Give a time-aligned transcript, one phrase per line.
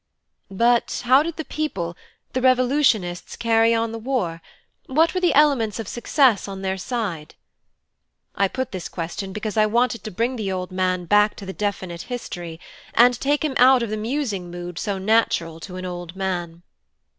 [0.49, 1.95] "But how did the people,
[2.33, 4.41] the revolutionists, carry on the war?
[4.87, 7.35] What were the elements of success on their side?"
[8.33, 11.53] I put this question, because I wanted to bring the old man back to the
[11.53, 12.59] definite history,
[12.95, 16.63] and take him out of the musing mood so natural to an old man.